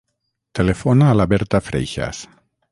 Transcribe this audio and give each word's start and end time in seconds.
Telefona 0.59 1.11
a 1.11 1.19
la 1.19 1.27
Berta 1.35 1.63
Freixas. 1.69 2.27